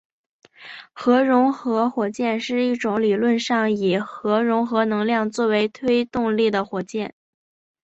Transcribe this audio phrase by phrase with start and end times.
[0.93, 7.13] 核融合火箭是一种理论上以核融合能量作为推动力的火箭。